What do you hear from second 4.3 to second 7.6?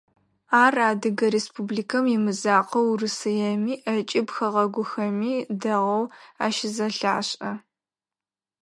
хэгъэгухэми дэгъоу ащызэлъашӏэ.